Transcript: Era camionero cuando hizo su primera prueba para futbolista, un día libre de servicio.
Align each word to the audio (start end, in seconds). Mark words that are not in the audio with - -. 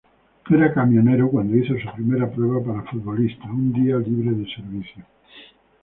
Era 0.49 0.73
camionero 0.73 1.29
cuando 1.29 1.55
hizo 1.55 1.75
su 1.77 1.93
primera 1.95 2.27
prueba 2.27 2.63
para 2.65 2.81
futbolista, 2.89 3.45
un 3.51 3.71
día 3.71 3.97
libre 3.97 4.31
de 4.35 4.49
servicio. 4.51 5.05